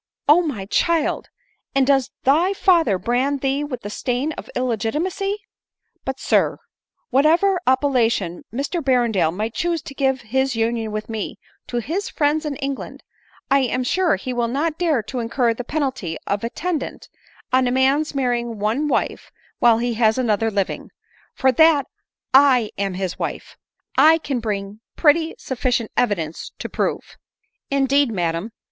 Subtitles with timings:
[0.27, 1.29] "Oh my child!
[1.75, 5.37] and does thy father brand thee with the stab of illegitimacy?—
[6.05, 6.57] But, sir,
[7.11, 11.37] whatever appellation Mr Berrendale might choose to give his union with me
[11.67, 13.03] to his friends in England,
[13.51, 17.07] I am sure he' will not dare to incur the penalty attendant
[17.53, 20.89] on a man's marrying one wife while he has another living;
[21.35, 21.85] for, that
[22.79, 23.55] [am his wife,
[23.99, 27.17] I can bring pretty sufficient evidence to prove.""
[27.69, 28.51] Indeed, madam